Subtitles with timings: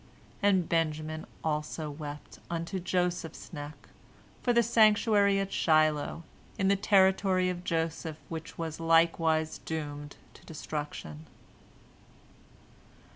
[0.41, 3.89] And Benjamin also wept upon Joseph's neck,
[4.41, 6.23] for the sanctuary at Shiloh,
[6.57, 11.27] in the territory of Joseph which was likewise doomed to destruction.